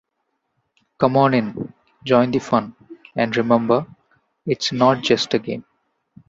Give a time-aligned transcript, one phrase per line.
[0.97, 2.75] Come on in, join the fun,
[3.15, 3.85] and remember:
[4.47, 5.63] It's not just a game...